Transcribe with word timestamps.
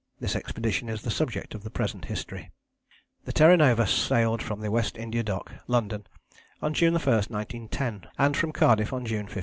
This 0.19 0.35
expedition 0.35 0.89
is 0.89 1.03
the 1.03 1.11
subject 1.11 1.53
of 1.53 1.61
the 1.63 1.69
present 1.69 2.05
history. 2.05 2.49
The 3.25 3.31
Terra 3.31 3.55
Nova 3.55 3.85
sailed 3.85 4.41
from 4.41 4.59
the 4.61 4.71
West 4.71 4.97
India 4.97 5.21
Dock, 5.21 5.51
London, 5.67 6.07
on 6.59 6.73
June 6.73 6.95
1, 6.95 7.01
1910, 7.05 8.07
and 8.17 8.35
from 8.35 8.51
Cardiff 8.51 8.93
on 8.93 9.05
June 9.05 9.27
15. 9.27 9.39